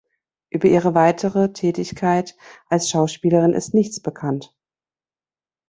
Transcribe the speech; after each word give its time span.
Über 0.49 0.67
ihre 0.67 0.95
weitere 0.95 1.53
Tätigkeit 1.53 2.35
als 2.69 2.89
Schauspielerin 2.89 3.53
ist 3.53 3.75
nichts 3.75 3.99
bekannt. 4.01 4.51